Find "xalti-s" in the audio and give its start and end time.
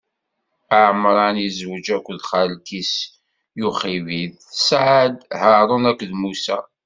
2.29-2.93